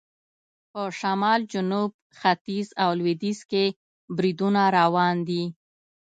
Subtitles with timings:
[0.71, 3.65] په شمال، جنوب، ختیځ او لویدیځ کې
[4.15, 5.43] بریدونه روان دي.